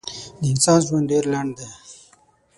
د 0.39 0.41
انسان 0.51 0.79
ژوند 0.85 1.05
ډېر 1.11 1.23
لنډ 1.33 1.51
دی. 1.57 1.69